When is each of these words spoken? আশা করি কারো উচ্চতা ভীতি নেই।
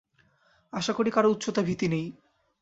আশা 0.73 0.93
করি 0.93 1.09
কারো 1.11 1.27
উচ্চতা 1.31 1.61
ভীতি 1.61 1.87
নেই। 1.87 2.05